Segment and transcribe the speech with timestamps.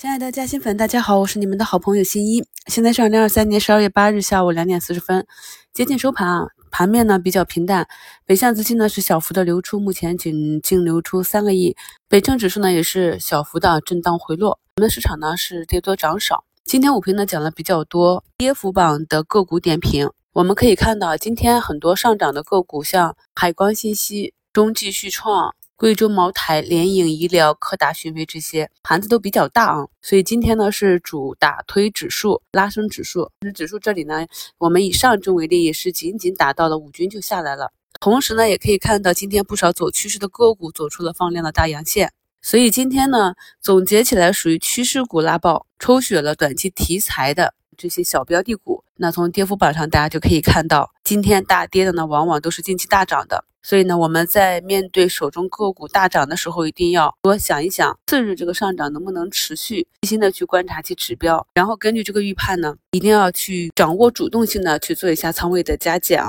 [0.00, 2.42] 亲爱的嘉兴粉，大家好，我是你们的好朋友新一。
[2.68, 5.26] 现在是二零二三年十二月八日下午两点四十分，
[5.74, 7.86] 接近收盘啊，盘面呢比较平淡，
[8.24, 11.76] 北向资金呢是小幅的流出，目前仅净流出三个亿。
[12.08, 16.44] 北证指数呢也是小幅的震荡回落，我们的市场呢是跌多涨少。
[16.64, 25.54] 今天午评呢讲了比较多跌幅榜的个股点评，我们可以看到今天很多上涨的个股，像海光信息、中继续创。
[25.80, 33.30] 贵州茅台、联影医疗、科达讯飞这些盘子都比较大啊，所以今天呢是主打推指数、拉升指数。
[33.40, 34.26] 那指数这里呢，
[34.58, 37.72] 我们以上证为例，也是仅仅达到了五均就下来了。
[37.98, 42.12] 同时呢，也可以看到今天不少走趋势的个股走出了放量的大阳线。
[42.42, 48.84] 所以今天呢，总结起来属于趋势股拉爆，抽血了短期题材的这些小标的股。
[48.96, 53.46] 那从跌幅榜上，大家就可以看到，今天大跌的呢，往往都是近期大涨的。
[53.62, 66.22] 所以呢，我们在面对手中个股大涨的时候，一定要多想一想，次日这个上涨能不能持续，细心的去观察其指标，然后根据这个预判呢，一定要去掌握主动性的去做一下仓位的加减。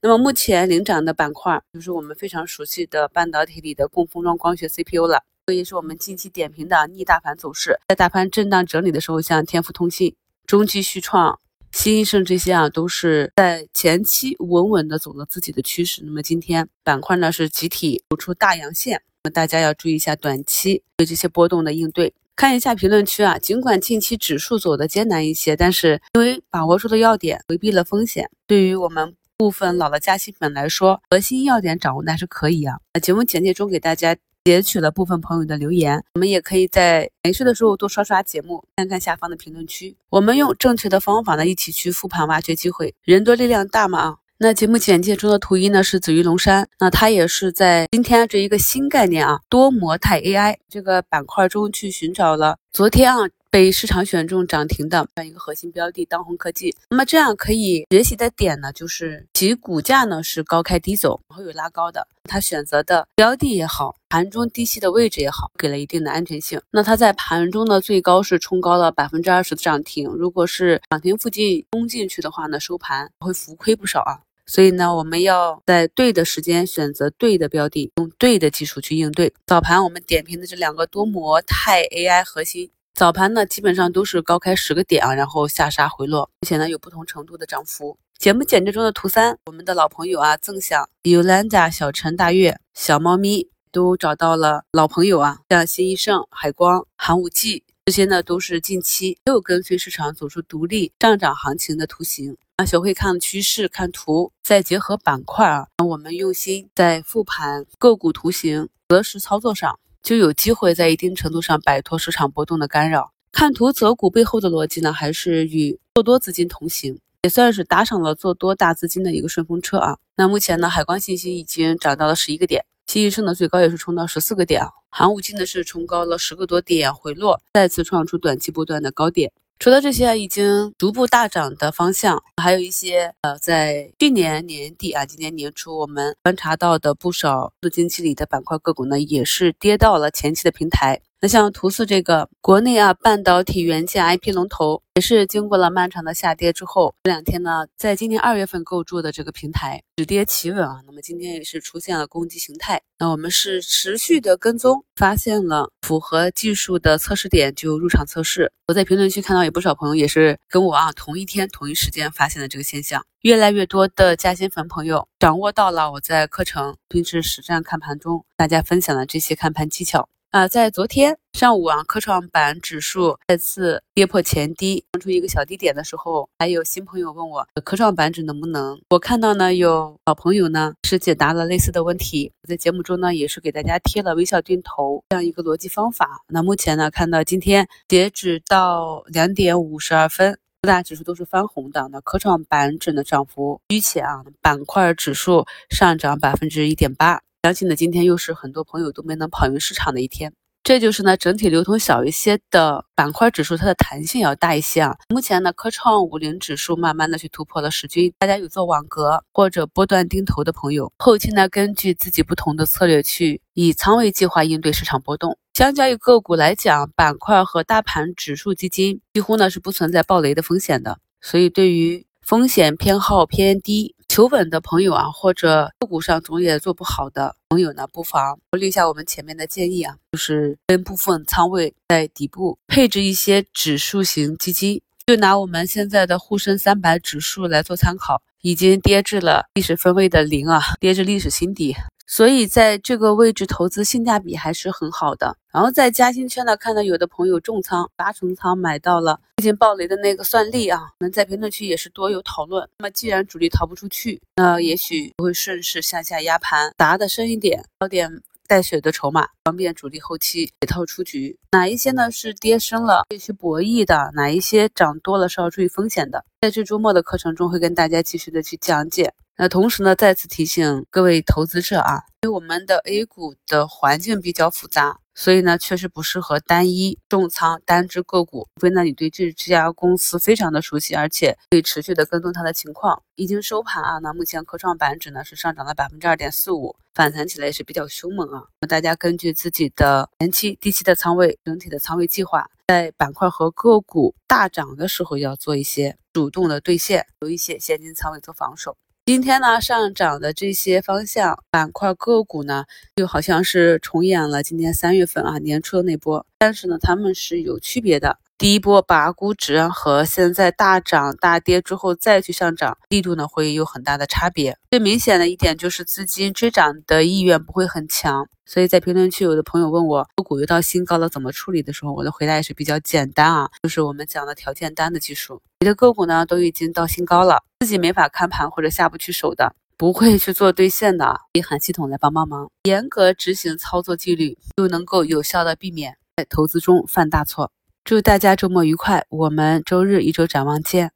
[0.00, 7.80] 那么目前领涨的板块就是我们非常熟悉的半导体里的供封装光学 CPU 了，这也是我们近期点评的逆大盘走势。
[7.88, 10.14] 在大盘震荡整理的时候，像天福通信、
[10.46, 11.38] 中继续创。
[11.72, 16.00] 新一胜这些啊，都是在前期稳稳的走了自己的趋势。
[16.06, 22.14] 那么今天板块呢是集体走出大阳线，那么大家要注意一下短期对这些波动的应对。
[22.34, 32.78] 看一下评论区啊，尽管近期指数走的艰难一些，但是因为把握住了要点，回避了风险，对于我们部分老的加息粉来说，核心要点掌握的还是可以啊。
[32.94, 34.16] 那节目简介中给大家。
[34.46, 39.96] 截取了部分朋友的留言，我们也可以在没事的时候多刷刷节目，看看下方的评论区。
[40.08, 42.94] 我们用正确的方法呢，一起去复盘挖掘机会。
[43.02, 44.16] 人多力量大嘛啊！
[44.38, 53.28] 那节目简介中的图一呢是紫玉龙山，那它也是在今天这一个新概念啊多模态 AI 这个板块中去寻找了昨天啊。
[53.50, 66.60] 被市场选中涨停的这样一个核心标的当红科技，那么这样可以学习的点呢，就是其股价呢是高开低走，然后有拉高的，它选择的标的也好，盘中低吸的位置也好，给了一定的安全性。
[66.70, 74.20] 那它在盘中呢最高是冲高了百分之二十的涨停，如果是涨停附近冲进去的话呢，收盘会浮亏不少啊。
[74.48, 79.32] 所以呢，我们要在对的时间选择对的标的，用对的技术去应对。
[79.46, 82.70] 早盘我们点评的这两个多模态 AI 核心。
[82.96, 87.98] 早盘呢，基本上都是高开十个点啊，然后下杀回落，目前呢有不同程度的涨幅。
[88.18, 102.64] 节目简介中的图三，我们的老朋友啊，曾享 Yolanda、小陈、大月、小猫咪都找到了老朋友啊，像新一盛、海光、寒武纪这些呢，都是近期又跟随市场走出独立上涨行情的图形啊。
[102.64, 109.78] 学会看趋势、看图，再结合板块啊，我们用心在复盘个股图形择时操作上。
[110.06, 113.12] 就有机会在一定程度上摆脱市场波动的干扰。
[113.32, 119.98] 看图择股背后的逻辑呢，还是与做多资金同行，也算是打赏了做多大资金的一个顺风车啊。
[120.14, 124.68] 那目前呢，海关信息已经涨到了十一个点，新一盛的最高也是冲到十四个点啊。
[124.90, 129.32] 寒武纪呢是冲高了十个多点，回落，再次创出短期波段的高点。
[129.58, 141.00] 除了这些已经逐步大涨的方向，还有一些呃，在去年年底啊，今年年初我们观察到的不少资金期里的板块个股呢，也是跌到了前期的平台。
[141.26, 152.82] 像图四这个国内啊半导体元件 IP 龙头，也是经过了漫长的下跌之后，这两天呢，在今年二月份构筑的这个平台止跌企稳啊，那么今天也是出现了攻击形态。
[152.98, 158.52] 那我们是持续的跟踪，发现了符合技术的测试点就入场测试。
[158.68, 170.08] 我在评论区看到有不少朋友也是跟我啊同一天同一时间发现了这个现象，越来越多的嘉兴粉朋友掌握到了我在课程并时实战看盘中大家分享的这些看盘技巧。
[170.30, 178.78] 啊，在昨天上午啊，科创板指数再次跌破前低，放出一个小低点的时候，还有新朋友问我科创板指能不能？
[178.90, 182.30] 我看到呢，有老朋友呢是解答了类似的问题。
[182.46, 186.20] 在节目中呢也是给大家贴了微笑定投这样一个逻辑方法。
[186.28, 191.88] 那目前呢，看到今天截止到两点五十二分，各大指数都是翻红的。
[191.90, 197.22] 那科创板指的涨幅居前啊，板块指数上涨百分之一点八。
[197.46, 200.32] 相信呢，今天又是很多朋友都没能跑赢市场的一天。
[200.64, 204.96] 这就是呢，整体流通小一些的板块指数，它的弹性要大一些啊。
[205.10, 208.12] 目前呢，科创五零指数慢慢的去突破了十均。
[208.18, 215.38] 大家有做网格或者波段定投的朋友，后期呢，根据自己不同的策略去以仓位计划应对市场波动。
[215.54, 220.98] 相较于个股来讲，板块和大盘指数基金几乎呢是不存在暴雷的风险的。
[221.20, 223.94] 所以对于风险偏好偏低。
[224.16, 234.80] 求稳的朋友啊，或者个股上总也做不好的朋友呢，不妨考虑一下我们前面的建议啊，就是分部分仓位在底部配置一些指数型基金。
[235.06, 241.76] 就拿我们现在的沪深三百指数来做参考，已经跌至了历史分位的零啊，跌至历史新低。
[242.06, 245.36] 所以在这个位置投资性价比还是很好的。
[245.52, 252.68] 然后在嘉兴圈呢，看到有的朋友重仓八成仓买到了最近暴雷的那个算力啊，我们在评论区也是多有讨论。
[252.78, 258.22] 那么既然主力逃不出去，那也许会顺势向下压盘，砸的深一点，捞点。
[258.48, 261.36] 带血的筹码，方便主力后期解套出局。
[261.50, 264.12] 哪一些呢是跌深了可以去博弈的？
[264.14, 266.24] 哪一些涨多了是要注意风险的？
[266.40, 269.12] 在这周末的课程中会跟大家继续的去讲解。
[269.38, 274.98] 那同时呢，再次提醒各位投资者啊，因为我们的 A 股的环境比较复杂。
[275.18, 283.02] 所以呢，确实不适合单一重仓单只个股，除非呢你对这这家公司非常的熟悉，而且可以持续的跟踪它的情况。
[283.14, 288.44] 已经收盘啊，那目前科创板指呢是上涨了百分之二点四五，反弹起来也是比较凶猛啊。
[288.60, 298.76] 那大家根据自己的前期、低期的仓位，整体的仓位计划，在板块和个股大涨的时候要做一些主动的兑现，留一些现金仓位做防守。
[299.08, 302.64] 今天呢，上涨的这些方向板块个股呢，
[302.96, 308.18] 就好像是重演了今年三月份啊年初的那波，但是呢，它们是有区别的。
[308.38, 314.58] 第一波拔估值和现在大涨大跌之后再去上涨力度呢，会有很大的差别。
[314.70, 318.28] 最明显的一点就是资金追涨的意愿不会很强。
[318.44, 325.40] 所以在评论区有的朋友问我个股又到新高了怎么处理的时候，我的回答也是比较简单啊，就是我们讲的条件单的技术。
[325.60, 337.50] 你的个股呢都已经到新高了，自己没法看盘或者下不去手的，不会去做兑现的，可以喊系统来帮帮忙，严格执行操作纪律，就能够有效的避免在投资中犯大错。
[337.86, 340.95] 祝大家周末愉快，我们周日一周展望见。